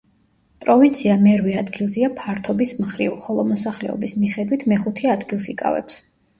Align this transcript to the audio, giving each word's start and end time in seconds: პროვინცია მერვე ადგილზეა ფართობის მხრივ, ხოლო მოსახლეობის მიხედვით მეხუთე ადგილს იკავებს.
პროვინცია 0.63 1.17
მერვე 1.25 1.53
ადგილზეა 1.63 2.09
ფართობის 2.23 2.73
მხრივ, 2.81 3.21
ხოლო 3.27 3.47
მოსახლეობის 3.53 4.19
მიხედვით 4.25 4.69
მეხუთე 4.75 5.15
ადგილს 5.19 5.51
იკავებს. 5.57 6.05